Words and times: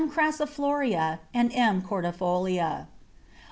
crassifolia_ 0.09 1.19
and 1.31 1.51
M. 1.53 1.83
cordifolia. 1.83 2.87